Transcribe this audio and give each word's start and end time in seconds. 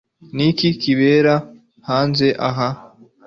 Ni 0.35 0.43
iki 0.51 0.67
kibera 0.81 1.35
hanze 1.87 2.27
aha 2.47 2.69